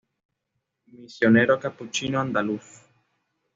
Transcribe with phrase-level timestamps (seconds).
[0.95, 2.65] Misionero capuchino andaluz.